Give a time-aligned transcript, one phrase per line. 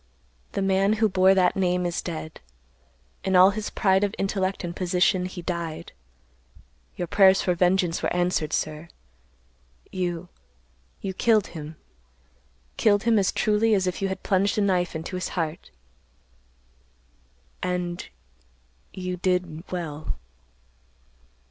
[0.53, 2.41] The man who bore that name is dead.
[3.23, 5.91] In all his pride of intellect and position he died.
[6.95, 8.87] Your prayers for vengeance were answered, sir.
[9.91, 11.75] You—you killed him;
[12.77, 15.69] killed him as truly as if you had plunged a knife into his heart;
[17.61, 20.15] and—you—did—well."